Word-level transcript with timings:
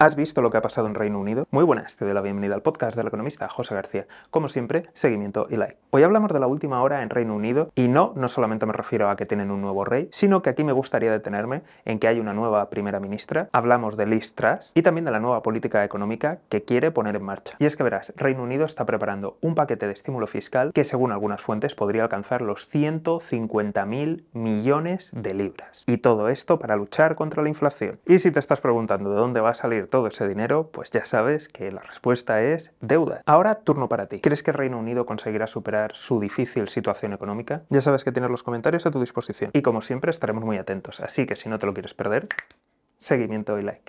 ¿Has 0.00 0.14
visto 0.14 0.42
lo 0.42 0.50
que 0.50 0.56
ha 0.56 0.62
pasado 0.62 0.86
en 0.86 0.94
Reino 0.94 1.18
Unido? 1.18 1.48
Muy 1.50 1.64
buenas, 1.64 1.96
te 1.96 2.04
doy 2.04 2.14
la 2.14 2.20
bienvenida 2.20 2.54
al 2.54 2.62
podcast 2.62 2.96
del 2.96 3.08
economista 3.08 3.48
José 3.48 3.74
García. 3.74 4.06
Como 4.30 4.48
siempre, 4.48 4.84
seguimiento 4.92 5.48
y 5.50 5.56
like. 5.56 5.76
Hoy 5.90 6.04
hablamos 6.04 6.32
de 6.32 6.38
la 6.38 6.46
última 6.46 6.80
hora 6.82 7.02
en 7.02 7.10
Reino 7.10 7.34
Unido 7.34 7.72
y 7.74 7.88
no, 7.88 8.12
no 8.14 8.28
solamente 8.28 8.64
me 8.64 8.72
refiero 8.72 9.10
a 9.10 9.16
que 9.16 9.26
tienen 9.26 9.50
un 9.50 9.60
nuevo 9.60 9.84
rey, 9.84 10.08
sino 10.12 10.40
que 10.40 10.50
aquí 10.50 10.62
me 10.62 10.70
gustaría 10.70 11.10
detenerme 11.10 11.62
en 11.84 11.98
que 11.98 12.06
hay 12.06 12.20
una 12.20 12.32
nueva 12.32 12.70
primera 12.70 13.00
ministra, 13.00 13.48
hablamos 13.50 13.96
de 13.96 14.06
Liz 14.06 14.36
Truss 14.36 14.70
y 14.72 14.82
también 14.82 15.04
de 15.04 15.10
la 15.10 15.18
nueva 15.18 15.42
política 15.42 15.82
económica 15.82 16.38
que 16.48 16.62
quiere 16.62 16.92
poner 16.92 17.16
en 17.16 17.24
marcha. 17.24 17.56
Y 17.58 17.66
es 17.66 17.74
que 17.74 17.82
verás, 17.82 18.12
Reino 18.14 18.44
Unido 18.44 18.66
está 18.66 18.86
preparando 18.86 19.36
un 19.40 19.56
paquete 19.56 19.88
de 19.88 19.94
estímulo 19.94 20.28
fiscal 20.28 20.70
que 20.74 20.84
según 20.84 21.10
algunas 21.10 21.40
fuentes 21.40 21.74
podría 21.74 22.04
alcanzar 22.04 22.40
los 22.40 22.72
150.000 22.72 24.22
millones 24.32 25.10
de 25.12 25.34
libras. 25.34 25.82
Y 25.88 25.96
todo 25.96 26.28
esto 26.28 26.60
para 26.60 26.76
luchar 26.76 27.16
contra 27.16 27.42
la 27.42 27.48
inflación. 27.48 27.98
Y 28.06 28.20
si 28.20 28.30
te 28.30 28.38
estás 28.38 28.60
preguntando 28.60 29.10
de 29.10 29.16
dónde 29.16 29.40
va 29.40 29.50
a 29.50 29.54
salir 29.54 29.87
todo 29.88 30.06
ese 30.06 30.28
dinero, 30.28 30.70
pues 30.70 30.90
ya 30.90 31.04
sabes 31.04 31.48
que 31.48 31.72
la 31.72 31.80
respuesta 31.80 32.42
es 32.42 32.72
deuda. 32.80 33.22
Ahora, 33.26 33.56
turno 33.56 33.88
para 33.88 34.06
ti. 34.06 34.20
¿Crees 34.20 34.42
que 34.42 34.52
Reino 34.52 34.78
Unido 34.78 35.06
conseguirá 35.06 35.46
superar 35.46 35.94
su 35.94 36.20
difícil 36.20 36.68
situación 36.68 37.12
económica? 37.12 37.62
Ya 37.70 37.80
sabes 37.80 38.04
que 38.04 38.12
tienes 38.12 38.30
los 38.30 38.42
comentarios 38.42 38.86
a 38.86 38.90
tu 38.90 39.00
disposición. 39.00 39.50
Y 39.52 39.62
como 39.62 39.80
siempre, 39.80 40.10
estaremos 40.10 40.44
muy 40.44 40.58
atentos. 40.58 41.00
Así 41.00 41.26
que 41.26 41.36
si 41.36 41.48
no 41.48 41.58
te 41.58 41.66
lo 41.66 41.74
quieres 41.74 41.94
perder, 41.94 42.28
seguimiento 42.98 43.58
y 43.58 43.62
like. 43.62 43.82